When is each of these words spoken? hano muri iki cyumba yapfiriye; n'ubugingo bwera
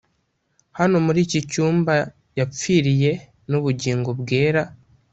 hano 0.77 0.95
muri 1.05 1.19
iki 1.25 1.39
cyumba 1.51 1.93
yapfiriye; 2.39 3.11
n'ubugingo 3.49 4.09
bwera 4.21 4.61